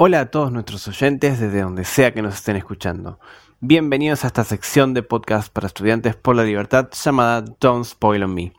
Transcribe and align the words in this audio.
Hola 0.00 0.20
a 0.20 0.26
todos 0.26 0.52
nuestros 0.52 0.86
oyentes 0.86 1.40
desde 1.40 1.60
donde 1.60 1.84
sea 1.84 2.14
que 2.14 2.22
nos 2.22 2.36
estén 2.36 2.54
escuchando. 2.54 3.18
Bienvenidos 3.58 4.22
a 4.22 4.28
esta 4.28 4.44
sección 4.44 4.94
de 4.94 5.02
podcast 5.02 5.52
para 5.52 5.66
estudiantes 5.66 6.14
por 6.14 6.36
la 6.36 6.44
libertad 6.44 6.88
llamada 6.92 7.42
Don't 7.58 7.84
Spoil 7.84 8.22
on 8.22 8.32
Me. 8.32 8.52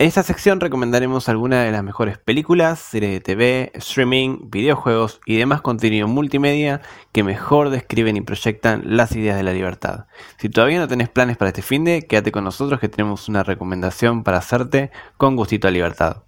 En 0.00 0.08
esta 0.08 0.24
sección 0.24 0.58
recomendaremos 0.58 1.28
algunas 1.28 1.64
de 1.64 1.70
las 1.70 1.84
mejores 1.84 2.18
películas, 2.18 2.80
series 2.80 3.12
de 3.12 3.20
TV, 3.20 3.70
streaming, 3.74 4.50
videojuegos 4.50 5.20
y 5.24 5.36
demás 5.36 5.60
contenido 5.60 6.08
multimedia 6.08 6.80
que 7.12 7.22
mejor 7.22 7.70
describen 7.70 8.16
y 8.16 8.22
proyectan 8.22 8.82
las 8.84 9.14
ideas 9.14 9.36
de 9.36 9.44
la 9.44 9.52
libertad. 9.52 10.06
Si 10.38 10.48
todavía 10.48 10.80
no 10.80 10.88
tenés 10.88 11.08
planes 11.08 11.36
para 11.36 11.50
este 11.50 11.62
fin 11.62 11.84
de, 11.84 12.08
quédate 12.08 12.32
con 12.32 12.42
nosotros 12.42 12.80
que 12.80 12.88
tenemos 12.88 13.28
una 13.28 13.44
recomendación 13.44 14.24
para 14.24 14.38
hacerte 14.38 14.90
con 15.16 15.36
gustito 15.36 15.68
a 15.68 15.70
libertad. 15.70 16.24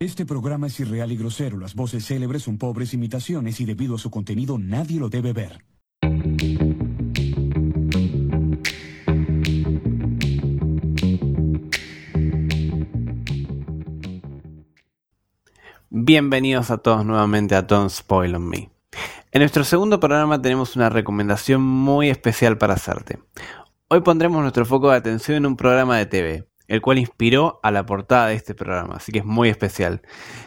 Este 0.00 0.24
programa 0.24 0.68
es 0.68 0.78
irreal 0.78 1.10
y 1.10 1.16
grosero. 1.16 1.58
Las 1.58 1.74
voces 1.74 2.06
célebres 2.06 2.44
son 2.44 2.56
pobres 2.56 2.94
imitaciones 2.94 3.60
y 3.60 3.64
debido 3.64 3.96
a 3.96 3.98
su 3.98 4.12
contenido 4.12 4.56
nadie 4.56 5.00
lo 5.00 5.08
debe 5.08 5.32
ver. 5.32 5.64
Bienvenidos 15.90 16.70
a 16.70 16.78
todos 16.78 17.04
nuevamente 17.04 17.56
a 17.56 17.62
Don't 17.62 17.90
Spoil 17.90 18.36
on 18.36 18.48
Me. 18.48 18.70
En 19.32 19.40
nuestro 19.40 19.64
segundo 19.64 19.98
programa 19.98 20.40
tenemos 20.40 20.76
una 20.76 20.90
recomendación 20.90 21.60
muy 21.60 22.08
especial 22.08 22.56
para 22.56 22.74
hacerte. 22.74 23.18
Hoy 23.88 24.02
pondremos 24.02 24.42
nuestro 24.42 24.64
foco 24.64 24.92
de 24.92 24.96
atención 24.96 25.38
en 25.38 25.46
un 25.46 25.56
programa 25.56 25.98
de 25.98 26.06
TV, 26.06 26.47
el 26.68 26.80
cual 26.80 26.98
inspiró 26.98 27.58
a 27.62 27.70
la 27.70 27.84
portada 27.84 28.28
de 28.28 28.34
este 28.34 28.54
programa, 28.54 28.96
así 28.96 29.10
que 29.10 29.18
es 29.18 29.24
muy 29.24 29.48
especial. 29.48 30.02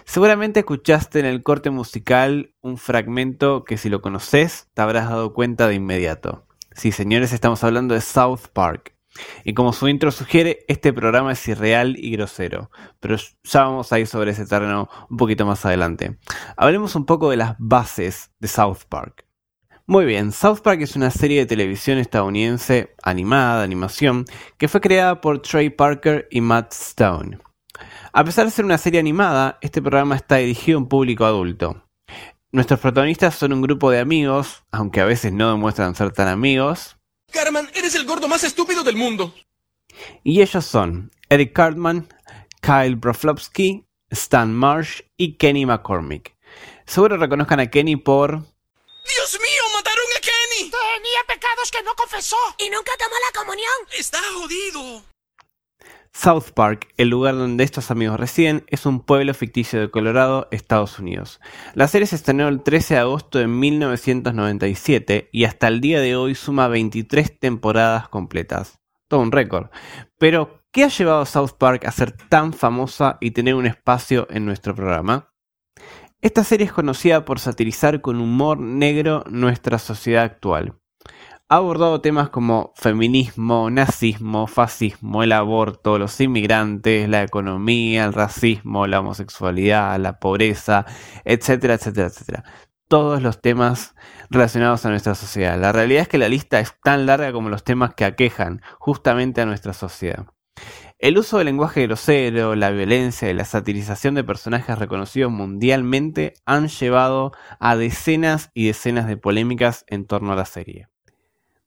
Seguramente 0.06 0.62
escuchaste 0.62 1.20
en 1.20 1.26
el 1.26 1.44
corte 1.44 1.72
musical 1.72 2.54
un 2.62 2.78
fragmento 2.78 3.66
que 3.66 3.78
si 3.78 3.90
lo 3.90 4.02
conoces 4.02 4.70
te 4.74 4.82
habrás 4.82 5.10
dado 5.10 5.34
cuenta 5.34 5.68
de 5.68 5.76
inmediato. 5.76 6.46
Sí, 6.74 6.92
señores, 6.92 7.34
estamos 7.34 7.64
hablando 7.64 7.94
de 7.94 8.02
South 8.02 8.48
Park. 8.54 8.96
Y 9.44 9.54
como 9.54 9.74
su 9.74 9.90
intro 9.90 10.10
sugiere, 10.12 10.60
este 10.70 10.94
programa 10.94 11.34
es 11.34 11.46
irreal 11.48 11.98
y 11.98 12.12
grosero, 12.12 12.72
pero 13.02 13.18
ya 13.44 13.64
vamos 13.64 13.92
a 13.92 14.00
ir 14.00 14.08
sobre 14.08 14.32
ese 14.32 14.46
terreno 14.46 14.90
un 15.10 15.18
poquito 15.18 15.46
más 15.46 15.66
adelante. 15.66 16.18
Hablemos 16.56 16.96
un 16.96 17.06
poco 17.06 17.30
de 17.30 17.38
las 17.38 17.56
bases 17.60 18.32
de 18.40 18.48
South 18.48 18.84
Park. 18.88 19.26
Muy 19.88 20.06
bien, 20.06 20.32
South 20.32 20.60
Park 20.62 20.82
es 20.82 20.96
una 20.96 21.12
serie 21.12 21.40
de 21.40 21.46
televisión 21.46 21.98
estadounidense 21.98 22.96
animada, 23.04 23.60
de 23.60 23.64
animación, 23.64 24.26
que 24.58 24.68
fue 24.68 24.80
creada 24.80 25.22
por 25.22 25.42
Trey 25.42 25.70
Parker 25.70 26.28
y 26.32 26.42
Matt 26.42 26.74
Stone. 26.74 27.40
A 28.14 28.24
pesar 28.24 28.46
de 28.46 28.52
ser 28.52 28.66
una 28.66 28.78
serie 28.78 29.00
animada, 29.00 29.58
este 29.62 29.82
programa 29.82 30.16
está 30.16 30.38
dirigido 30.38 30.78
a 30.78 30.82
un 30.82 30.88
público 30.88 31.26
adulto. 31.26 31.84
Nuestros 32.52 32.80
protagonistas 32.80 33.36
son 33.36 33.54
un 33.54 33.62
grupo 33.62 33.90
de 33.90 34.00
amigos, 34.00 34.64
aunque 34.72 35.02
a 35.02 35.06
veces 35.06 35.32
no 35.34 35.50
demuestran 35.52 35.96
ser 35.96 36.12
tan 36.12 36.28
amigos. 36.28 36.98
Carman, 37.32 37.70
eres 37.74 37.96
el 37.96 38.06
gordo 38.06 38.28
más 38.28 38.44
estúpido 38.44 38.84
del 38.84 38.98
mundo. 38.98 39.34
Y 40.24 40.42
ellos 40.42 40.66
son 40.66 41.12
Eric 41.30 41.54
Cartman, 41.54 42.08
Kyle 42.62 42.96
Broflovsky, 42.96 43.86
Stan 44.10 44.54
Marsh 44.54 45.02
y 45.18 45.38
Kenny 45.38 45.66
McCormick. 45.66 46.36
Seguro 46.86 47.18
reconozcan 47.18 47.62
a 47.62 47.68
Kenny 47.68 47.96
por 47.96 48.32
¡Dios 48.32 49.40
mío, 49.40 49.51
no 51.92 51.96
confesó. 51.96 52.38
Y 52.58 52.70
nunca 52.70 52.92
tomó 52.98 53.16
la 53.16 53.40
comunión. 53.40 53.74
Está 53.98 54.20
jodido. 54.34 55.04
South 56.14 56.52
Park, 56.54 56.90
el 56.98 57.08
lugar 57.08 57.36
donde 57.36 57.64
estos 57.64 57.90
amigos 57.90 58.20
residen, 58.20 58.66
es 58.68 58.86
un 58.86 59.00
pueblo 59.00 59.34
ficticio 59.34 59.80
de 59.80 59.90
Colorado, 59.90 60.50
Estados 60.52 61.00
Unidos. 61.00 61.40
La 61.74 61.88
serie 61.88 62.06
se 62.06 62.18
estrenó 62.18 62.50
el 62.50 62.64
13 62.64 62.96
de 62.96 63.00
agosto 63.00 63.40
de 63.40 63.48
1997 63.48 65.30
y 65.32 65.46
hasta 65.46 65.70
el 65.70 65.80
día 65.80 66.02
de 66.02 66.18
hoy 66.18 66.36
suma 66.36 66.68
23 66.68 67.40
temporadas 67.40 68.10
completas. 68.10 68.80
Todo 69.08 69.22
un 69.22 69.32
récord. 69.32 69.70
Pero, 70.18 70.66
¿qué 70.72 70.84
ha 70.84 70.90
llevado 70.90 71.22
a 71.22 71.26
South 71.26 71.54
Park 71.58 71.86
a 71.86 71.92
ser 71.92 72.12
tan 72.12 72.52
famosa 72.52 73.18
y 73.22 73.32
tener 73.32 73.56
un 73.56 73.66
espacio 73.66 74.28
en 74.30 74.46
nuestro 74.46 74.76
programa? 74.76 75.34
Esta 76.22 76.44
serie 76.44 76.68
es 76.68 76.74
conocida 76.74 77.24
por 77.24 77.40
satirizar 77.40 78.02
con 78.02 78.20
humor 78.20 78.60
negro 78.60 79.24
nuestra 79.30 79.80
sociedad 79.80 80.24
actual. 80.26 80.76
Ha 81.52 81.58
abordado 81.58 82.00
temas 82.00 82.30
como 82.30 82.72
feminismo, 82.78 83.70
nazismo, 83.70 84.48
fascismo, 84.48 85.22
el 85.22 85.34
aborto, 85.34 86.00
los 86.00 86.22
inmigrantes, 86.22 87.10
la 87.10 87.24
economía, 87.24 88.06
el 88.06 88.14
racismo, 88.14 88.88
la 88.88 89.02
homosexualidad, 89.02 90.00
la 90.00 90.18
pobreza, 90.18 90.86
etcétera, 91.26 91.74
etcétera, 91.74 92.08
etcétera. 92.08 92.46
Todos 92.88 93.22
los 93.22 93.42
temas 93.42 93.96
relacionados 94.30 94.86
a 94.86 94.92
nuestra 94.92 95.14
sociedad. 95.14 95.60
La 95.60 95.74
realidad 95.74 96.04
es 96.04 96.08
que 96.08 96.18
la 96.18 96.30
lista 96.30 96.62
es 96.62 96.74
tan 96.82 97.06
larga 97.06 97.34
como 97.34 97.50
los 97.50 97.66
temas 97.66 97.96
que 97.96 98.06
aquejan 98.06 98.62
justamente 98.80 99.42
a 99.42 99.46
nuestra 99.46 99.74
sociedad. 99.74 100.28
El 101.00 101.18
uso 101.18 101.38
del 101.38 101.48
lenguaje 101.48 101.86
grosero, 101.86 102.56
la 102.56 102.72
violencia 102.72 103.30
y 103.30 103.34
la 103.34 103.44
satirización 103.44 104.16
de 104.16 104.24
personajes 104.24 104.80
reconocidos 104.80 105.34
mundialmente 105.34 106.34
han 106.46 106.70
llevado 106.70 107.34
a 107.60 107.76
decenas 107.76 108.52
y 108.54 108.68
decenas 108.68 109.06
de 109.06 109.18
polémicas 109.18 109.84
en 109.88 110.06
torno 110.06 110.32
a 110.32 110.38
la 110.38 110.46
serie. 110.46 110.91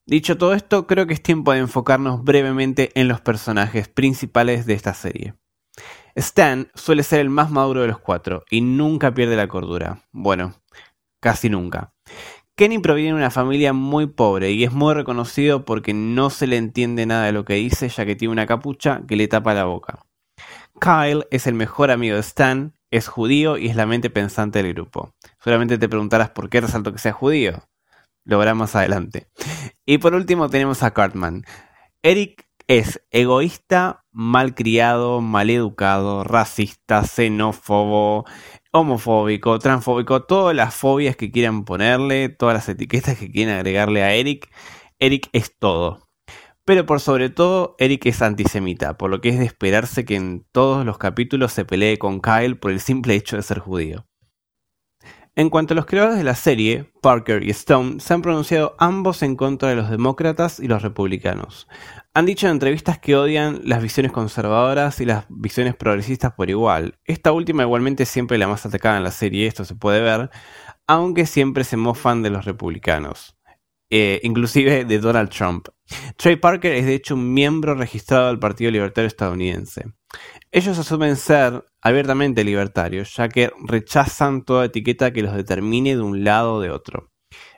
Dicho 0.06 0.37
todo 0.37 0.53
esto, 0.53 0.87
creo 0.87 1.06
que 1.06 1.15
es 1.15 1.22
tiempo 1.22 1.53
de 1.53 1.60
enfocarnos 1.60 2.22
brevemente 2.22 2.91
en 2.94 3.09
los 3.09 3.22
personajes 3.22 3.88
principales 3.88 4.66
de 4.66 4.75
esta 4.75 4.92
serie. 4.92 5.34
Stan 6.15 6.69
suele 6.75 7.03
ser 7.03 7.20
el 7.20 7.31
más 7.31 7.50
maduro 7.50 7.81
de 7.81 7.88
los 7.88 7.98
cuatro 7.98 8.44
y 8.50 8.60
nunca 8.60 9.15
pierde 9.15 9.34
la 9.34 9.48
cordura. 9.48 10.03
Bueno, 10.12 10.54
casi 11.20 11.48
nunca. 11.48 11.94
Kenny 12.54 12.78
proviene 12.78 13.12
de 13.12 13.16
una 13.16 13.31
familia 13.31 13.72
muy 13.72 14.06
pobre 14.06 14.53
y 14.53 14.62
es 14.62 14.72
muy 14.72 14.92
reconocido 14.94 15.65
porque 15.65 15.94
no 15.94 16.28
se 16.28 16.47
le 16.47 16.59
entiende 16.59 17.06
nada 17.06 17.25
de 17.25 17.32
lo 17.32 17.47
que 17.47 17.54
dice 17.54 17.88
ya 17.88 18.04
que 18.04 18.15
tiene 18.15 18.32
una 18.32 18.47
capucha 18.47 19.03
que 19.09 19.16
le 19.16 19.26
tapa 19.26 19.54
la 19.54 19.65
boca. 19.65 20.06
Kyle 20.81 21.26
es 21.31 21.47
el 21.47 21.54
mejor 21.54 21.91
amigo 21.91 22.15
de 22.15 22.21
Stan, 22.21 22.75
es 22.92 23.09
judío 23.09 23.56
y 23.56 23.69
es 23.69 23.76
la 23.76 23.86
mente 23.86 24.10
pensante 24.10 24.62
del 24.62 24.75
grupo. 24.75 25.15
Seguramente 25.41 25.78
te 25.78 25.88
preguntarás 25.88 26.31
por 26.31 26.50
qué 26.50 26.60
resalto 26.60 26.92
que 26.92 26.98
sea 26.98 27.12
judío. 27.12 27.65
Lo 28.24 28.54
más 28.54 28.74
adelante. 28.74 29.28
Y 29.84 29.98
por 29.98 30.14
último 30.14 30.48
tenemos 30.48 30.82
a 30.82 30.92
Cartman. 30.92 31.44
Eric 32.02 32.46
es 32.66 33.02
egoísta, 33.10 34.04
malcriado, 34.12 35.20
maleducado, 35.20 36.24
racista, 36.24 37.04
xenófobo, 37.04 38.24
homofóbico, 38.72 39.58
transfóbico, 39.58 40.22
todas 40.22 40.56
las 40.56 40.74
fobias 40.74 41.16
que 41.16 41.30
quieran 41.30 41.64
ponerle, 41.64 42.30
todas 42.30 42.54
las 42.54 42.68
etiquetas 42.68 43.18
que 43.18 43.30
quieran 43.30 43.56
agregarle 43.56 44.02
a 44.02 44.14
Eric. 44.14 44.50
Eric 44.98 45.28
es 45.32 45.58
todo. 45.58 46.08
Pero 46.64 46.86
por 46.86 47.00
sobre 47.00 47.28
todo, 47.28 47.76
Eric 47.78 48.06
es 48.06 48.22
antisemita, 48.22 48.96
por 48.96 49.10
lo 49.10 49.20
que 49.20 49.28
es 49.28 49.38
de 49.38 49.44
esperarse 49.44 50.06
que 50.06 50.16
en 50.16 50.46
todos 50.50 50.86
los 50.86 50.96
capítulos 50.96 51.52
se 51.52 51.66
pelee 51.66 51.98
con 51.98 52.22
Kyle 52.22 52.56
por 52.56 52.70
el 52.70 52.80
simple 52.80 53.14
hecho 53.14 53.36
de 53.36 53.42
ser 53.42 53.58
judío. 53.58 54.06
En 55.37 55.50
cuanto 55.50 55.75
a 55.75 55.77
los 55.77 55.87
creadores 55.87 56.17
de 56.17 56.22
la 56.22 56.37
serie, 56.37 56.93
Parker 57.03 57.43
y 57.43 57.50
Stone 57.50 57.99
se 57.99 58.15
han 58.15 58.22
pronunciado 58.22 58.77
ambos 58.78 59.21
en 59.25 59.34
contra 59.34 59.69
de 59.69 59.75
los 59.75 59.91
demócratas 59.91 60.61
y 60.61 60.69
los 60.69 60.83
republicanos. 60.83 61.67
Han 62.15 62.25
dicho 62.25 62.47
en 62.47 62.53
entrevistas 62.53 63.00
que 63.00 63.17
odian 63.17 63.61
las 63.65 63.83
visiones 63.83 64.12
conservadoras 64.12 65.00
y 65.00 65.05
las 65.05 65.25
visiones 65.28 65.75
progresistas 65.75 66.34
por 66.34 66.50
igual. 66.50 67.00
Esta 67.05 67.33
última 67.33 67.65
igualmente 67.65 68.06
siempre 68.06 68.39
la 68.39 68.47
más 68.47 68.65
atacada 68.65 68.97
en 68.97 69.03
la 69.03 69.11
serie, 69.11 69.49
esto 69.49 69.65
se 69.65 69.75
puede 69.75 70.03
ver, 70.03 70.31
aunque 70.87 71.27
siempre 71.27 71.65
se 71.65 71.77
mofan 71.77 72.22
de 72.22 72.31
los 72.31 72.45
republicanos. 72.45 73.37
Eh, 73.91 74.21
inclusive 74.22 74.84
de 74.84 74.99
Donald 74.99 75.28
Trump. 75.28 75.69
Trey 76.17 76.37
Parker 76.37 76.72
es 76.72 76.87
de 76.87 76.95
hecho 76.95 77.15
un 77.15 77.34
miembro 77.34 77.75
registrado 77.75 78.28
del 78.28 78.39
Partido 78.39 78.71
Libertario 78.71 79.06
estadounidense. 79.06 79.84
Ellos 80.50 80.78
asumen 80.78 81.17
ser 81.17 81.65
abiertamente 81.83 82.45
libertarios, 82.45 83.15
ya 83.15 83.28
que 83.28 83.50
rechazan 83.67 84.45
toda 84.45 84.65
etiqueta 84.67 85.12
que 85.12 85.22
los 85.22 85.34
determine 85.34 85.97
de 85.97 86.03
un 86.03 86.25
lado 86.25 86.54
o 86.54 86.60
de 86.60 86.71
otro. 86.71 87.10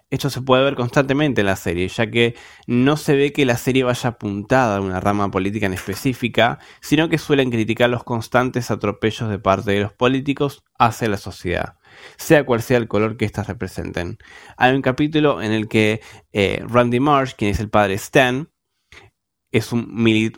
Esto 0.09 0.31
se 0.31 0.41
puede 0.41 0.63
ver 0.63 0.77
constantemente 0.77 1.41
en 1.41 1.49
la 1.49 1.57
serie, 1.57 1.89
ya 1.89 2.09
que 2.09 2.37
no 2.69 2.97
se 2.97 3.17
ve 3.17 3.33
que 3.33 3.45
la 3.45 3.57
serie 3.57 3.83
vaya 3.83 4.11
apuntada 4.11 4.77
a 4.77 4.81
una 4.81 5.01
rama 5.01 5.33
política 5.33 5.67
en 5.67 5.73
específica, 5.73 6.61
sino 6.81 7.09
que 7.09 7.19
suelen 7.19 7.51
criticar 7.51 7.91
los 7.91 8.05
constantes 8.05 8.71
atropellos 8.71 9.29
de 9.29 9.41
parte 9.41 9.73
de 9.73 9.81
los 9.81 9.93
políticos 9.93 10.63
hacia 10.79 11.09
la 11.09 11.17
sociedad, 11.17 11.79
sea 12.17 12.47
cual 12.47 12.63
sea 12.63 12.77
el 12.77 12.87
color 12.87 13.17
que 13.17 13.25
éstas 13.25 13.49
representen. 13.49 14.19
Hay 14.57 14.77
un 14.77 14.83
capítulo 14.83 15.43
en 15.43 15.51
el 15.51 15.67
que 15.67 16.01
eh, 16.33 16.63
Randy 16.69 17.01
Marsh, 17.01 17.33
quien 17.37 17.51
es 17.51 17.59
el 17.59 17.69
padre 17.69 17.95
Stan, 17.95 18.49
es 19.51 19.73
un, 19.73 19.89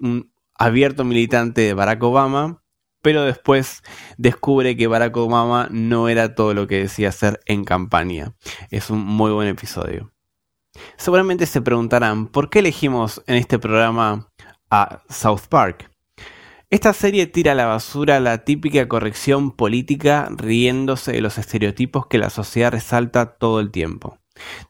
un 0.01 0.33
abierto 0.55 1.05
militante 1.05 1.61
de 1.61 1.75
Barack 1.75 2.03
Obama, 2.03 2.63
pero 3.03 3.23
después 3.23 3.83
descubre 4.17 4.77
que 4.77 4.87
Barack 4.87 5.17
Obama 5.17 5.69
no 5.71 6.09
era 6.09 6.35
todo 6.35 6.55
lo 6.55 6.67
que 6.67 6.81
decía 6.81 7.13
ser 7.13 7.41
en 7.47 7.65
campaña. 7.65 8.35
Es 8.71 8.91
un 8.91 9.01
muy 9.01 9.31
buen 9.33 9.49
episodio. 9.49 10.13
Seguramente 10.97 11.47
se 11.47 11.61
preguntarán, 11.61 12.27
¿por 12.27 12.51
qué 12.51 12.61
elegimos 12.61 13.23
en 13.27 13.37
este 13.37 13.59
programa 13.59 14.29
a 14.71 15.03
South 15.09 15.47
Park? 15.49 15.91
Esta 16.71 16.93
serie 16.93 17.27
tira 17.27 17.53
a 17.53 17.55
la 17.55 17.65
basura 17.65 18.21
la 18.21 18.45
típica 18.45 18.87
corrección 18.89 19.53
política 19.53 20.29
riéndose 20.31 21.13
de 21.13 21.23
los 21.23 21.39
estereotipos 21.39 22.07
que 22.09 22.19
la 22.19 22.29
sociedad 22.29 22.73
resalta 22.73 23.39
todo 23.39 23.61
el 23.61 23.71
tiempo. 23.71 24.19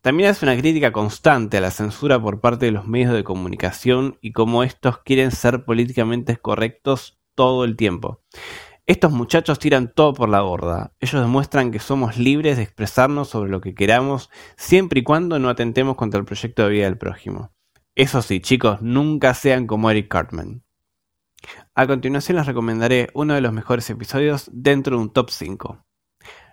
También 0.00 0.30
hace 0.30 0.46
una 0.46 0.56
crítica 0.56 0.92
constante 0.92 1.56
a 1.56 1.60
la 1.60 1.72
censura 1.72 2.20
por 2.22 2.40
parte 2.40 2.66
de 2.66 2.72
los 2.72 2.86
medios 2.86 3.12
de 3.12 3.24
comunicación 3.24 4.16
y 4.20 4.32
cómo 4.32 4.62
estos 4.62 4.98
quieren 4.98 5.32
ser 5.32 5.64
políticamente 5.64 6.36
correctos 6.36 7.17
todo 7.38 7.62
el 7.62 7.76
tiempo. 7.76 8.20
Estos 8.84 9.12
muchachos 9.12 9.60
tiran 9.60 9.92
todo 9.94 10.12
por 10.12 10.28
la 10.28 10.40
borda. 10.40 10.92
Ellos 10.98 11.22
demuestran 11.22 11.70
que 11.70 11.78
somos 11.78 12.18
libres 12.18 12.56
de 12.56 12.64
expresarnos 12.64 13.28
sobre 13.28 13.48
lo 13.48 13.60
que 13.60 13.76
queramos 13.76 14.28
siempre 14.56 15.00
y 15.00 15.02
cuando 15.04 15.38
no 15.38 15.48
atentemos 15.48 15.94
contra 15.94 16.18
el 16.18 16.26
proyecto 16.26 16.64
de 16.64 16.70
vida 16.70 16.86
del 16.86 16.98
prójimo. 16.98 17.52
Eso 17.94 18.22
sí, 18.22 18.40
chicos, 18.40 18.82
nunca 18.82 19.34
sean 19.34 19.68
como 19.68 19.88
Eric 19.88 20.08
Cartman. 20.08 20.64
A 21.76 21.86
continuación 21.86 22.38
les 22.38 22.46
recomendaré 22.46 23.08
uno 23.14 23.34
de 23.34 23.40
los 23.40 23.52
mejores 23.52 23.88
episodios 23.88 24.50
dentro 24.52 24.96
de 24.96 25.02
un 25.02 25.12
top 25.12 25.30
5. 25.30 25.86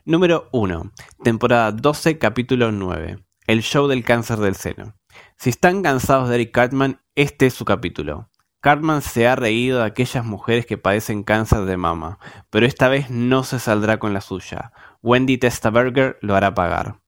Número 0.05 0.49
1. 0.51 0.91
Temporada 1.23 1.71
12, 1.71 2.19
capítulo 2.19 2.71
9. 2.71 3.25
El 3.47 3.63
show 3.63 3.87
del 3.87 4.03
cáncer 4.03 4.37
del 4.37 4.53
seno. 4.53 4.95
Si 5.35 5.49
están 5.49 5.81
cansados 5.81 6.29
de 6.29 6.35
Eric 6.35 6.51
Cartman, 6.51 7.01
este 7.15 7.47
es 7.47 7.55
su 7.55 7.65
capítulo. 7.65 8.29
Cartman 8.65 9.03
se 9.03 9.27
ha 9.27 9.35
reído 9.35 9.77
de 9.77 9.85
aquellas 9.85 10.25
mujeres 10.25 10.65
que 10.65 10.79
padecen 10.79 11.21
cáncer 11.21 11.65
de 11.65 11.77
mama, 11.77 12.17
pero 12.49 12.65
esta 12.65 12.87
vez 12.87 13.11
no 13.11 13.43
se 13.43 13.59
saldrá 13.59 13.99
con 13.99 14.11
la 14.11 14.21
suya. 14.21 14.71
Wendy 15.03 15.37
Testaberger 15.37 16.17
lo 16.21 16.35
hará 16.35 16.55
pagar. 16.55 16.99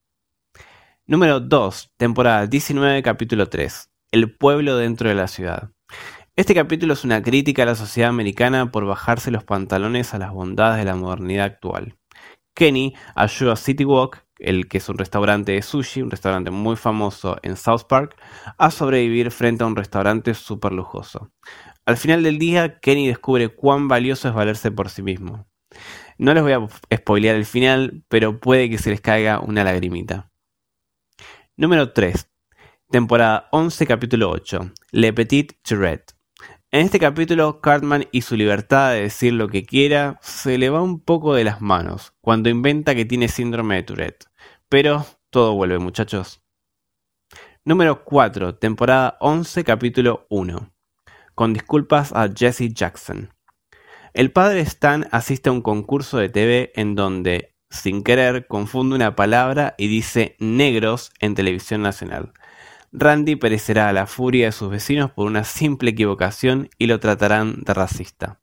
Número 1.07 1.39
2, 1.39 1.93
temporada 1.97 2.45
19, 2.45 3.01
capítulo 3.01 3.49
3. 3.49 3.89
El 4.11 4.37
pueblo 4.37 4.77
dentro 4.77 5.09
de 5.09 5.15
la 5.15 5.27
ciudad. 5.27 5.71
Este 6.35 6.53
capítulo 6.53 6.93
es 6.93 7.03
una 7.03 7.23
crítica 7.23 7.63
a 7.63 7.65
la 7.65 7.73
sociedad 7.73 8.11
americana 8.11 8.71
por 8.71 8.85
bajarse 8.85 9.31
los 9.31 9.43
pantalones 9.43 10.13
a 10.13 10.19
las 10.19 10.31
bondades 10.31 10.77
de 10.77 10.85
la 10.85 10.95
modernidad 10.95 11.45
actual. 11.45 11.97
Kenny 12.53 12.93
ayuda 13.15 13.53
a 13.53 13.55
City 13.55 13.83
Walk 13.83 14.26
el 14.39 14.67
que 14.67 14.79
es 14.79 14.89
un 14.89 14.97
restaurante 14.97 15.53
de 15.53 15.61
sushi, 15.61 16.01
un 16.01 16.11
restaurante 16.11 16.51
muy 16.51 16.75
famoso 16.75 17.37
en 17.43 17.57
South 17.57 17.83
Park, 17.87 18.15
a 18.57 18.71
sobrevivir 18.71 19.31
frente 19.31 19.63
a 19.63 19.67
un 19.67 19.75
restaurante 19.75 20.33
súper 20.33 20.71
lujoso. 20.71 21.31
Al 21.85 21.97
final 21.97 22.23
del 22.23 22.37
día, 22.37 22.79
Kenny 22.79 23.07
descubre 23.07 23.49
cuán 23.49 23.87
valioso 23.87 24.27
es 24.27 24.33
valerse 24.33 24.71
por 24.71 24.89
sí 24.89 25.01
mismo. 25.01 25.47
No 26.17 26.33
les 26.33 26.43
voy 26.43 26.53
a 26.53 26.67
spoilear 26.95 27.35
el 27.35 27.45
final, 27.45 28.03
pero 28.07 28.39
puede 28.39 28.69
que 28.69 28.77
se 28.77 28.89
les 28.89 29.01
caiga 29.01 29.39
una 29.39 29.63
lagrimita. 29.63 30.31
Número 31.55 31.93
3. 31.93 32.29
Temporada 32.89 33.47
11, 33.51 33.87
capítulo 33.87 34.29
8. 34.29 34.71
Le 34.91 35.13
Petit 35.13 35.53
Tourette. 35.61 36.16
En 36.69 36.81
este 36.81 36.99
capítulo, 36.99 37.61
Cartman 37.61 38.07
y 38.11 38.23
su 38.23 38.35
libertad 38.35 38.91
de 38.91 39.03
decir 39.03 39.31
lo 39.31 39.47
que 39.47 39.65
quiera 39.65 40.19
se 40.21 40.57
le 40.57 40.69
va 40.69 40.81
un 40.81 40.99
poco 40.99 41.33
de 41.33 41.45
las 41.45 41.61
manos 41.61 42.13
cuando 42.19 42.49
inventa 42.49 42.93
que 42.93 43.05
tiene 43.05 43.29
síndrome 43.29 43.75
de 43.75 43.83
Tourette. 43.83 44.25
Pero 44.67 45.05
todo 45.29 45.53
vuelve, 45.55 45.79
muchachos. 45.79 46.43
Número 47.63 48.03
4, 48.03 48.55
temporada 48.55 49.15
11, 49.21 49.63
capítulo 49.63 50.27
1. 50.29 50.73
Con 51.35 51.53
disculpas 51.53 52.11
a 52.11 52.27
Jesse 52.35 52.73
Jackson. 52.73 53.33
El 54.13 54.33
padre 54.33 54.59
Stan 54.59 55.07
asiste 55.11 55.47
a 55.47 55.53
un 55.53 55.61
concurso 55.61 56.17
de 56.17 56.27
TV 56.27 56.73
en 56.75 56.95
donde, 56.95 57.55
sin 57.69 58.03
querer, 58.03 58.45
confunde 58.45 58.93
una 58.93 59.15
palabra 59.15 59.73
y 59.77 59.87
dice 59.87 60.35
negros 60.39 61.13
en 61.21 61.33
televisión 61.33 61.81
nacional. 61.81 62.33
Randy 62.99 63.35
perecerá 63.35 63.89
a 63.89 63.93
la 63.93 64.07
furia 64.07 64.47
de 64.47 64.51
sus 64.51 64.71
vecinos 64.71 65.11
por 65.11 65.27
una 65.27 65.43
simple 65.43 65.91
equivocación 65.91 66.69
y 66.79 66.87
lo 66.87 66.99
tratarán 66.99 67.61
de 67.63 67.73
racista. 67.75 68.41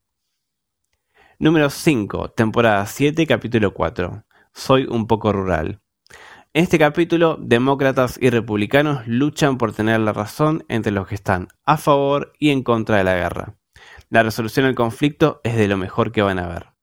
Número 1.40 1.70
5, 1.70 2.30
temporada 2.30 2.86
7, 2.86 3.26
capítulo 3.26 3.74
4. 3.74 4.24
Soy 4.52 4.86
un 4.88 5.08
poco 5.08 5.32
rural. 5.32 5.80
En 6.52 6.62
este 6.62 6.78
capítulo, 6.78 7.36
demócratas 7.40 8.16
y 8.22 8.30
republicanos 8.30 9.04
luchan 9.08 9.58
por 9.58 9.72
tener 9.72 9.98
la 9.98 10.12
razón 10.12 10.64
entre 10.68 10.92
los 10.92 11.08
que 11.08 11.16
están 11.16 11.48
a 11.64 11.76
favor 11.76 12.32
y 12.38 12.50
en 12.50 12.62
contra 12.62 12.98
de 12.98 13.04
la 13.04 13.16
guerra. 13.16 13.56
La 14.08 14.22
resolución 14.22 14.66
del 14.66 14.76
conflicto 14.76 15.40
es 15.42 15.56
de 15.56 15.66
lo 15.66 15.76
mejor 15.76 16.12
que 16.12 16.22
van 16.22 16.38
a 16.38 16.46
ver. 16.46 16.73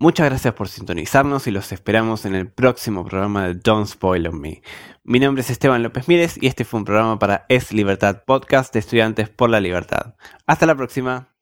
Muchas 0.00 0.26
gracias 0.26 0.54
por 0.54 0.68
sintonizarnos 0.68 1.48
y 1.48 1.50
los 1.50 1.72
esperamos 1.72 2.24
en 2.24 2.36
el 2.36 2.48
próximo 2.48 3.04
programa 3.04 3.48
de 3.48 3.54
Don't 3.54 3.88
Spoil 3.88 4.28
on 4.28 4.40
Me. 4.40 4.62
Mi 5.02 5.18
nombre 5.18 5.40
es 5.40 5.50
Esteban 5.50 5.82
López 5.82 6.06
Mírez 6.06 6.36
y 6.40 6.46
este 6.46 6.64
fue 6.64 6.78
un 6.78 6.84
programa 6.84 7.18
para 7.18 7.46
Es 7.48 7.72
Libertad 7.72 8.22
Podcast 8.24 8.72
de 8.72 8.78
Estudiantes 8.78 9.28
por 9.28 9.50
la 9.50 9.58
Libertad. 9.58 10.14
Hasta 10.46 10.66
la 10.66 10.76
próxima. 10.76 11.34